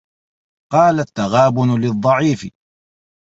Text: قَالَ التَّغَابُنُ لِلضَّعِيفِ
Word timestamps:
قَالَ 0.73 0.99
التَّغَابُنُ 0.99 1.79
لِلضَّعِيفِ 1.81 2.51